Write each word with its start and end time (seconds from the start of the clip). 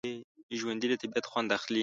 ژوندي 0.59 0.87
له 0.91 0.97
طبعیت 1.01 1.25
خوند 1.31 1.49
اخلي 1.57 1.79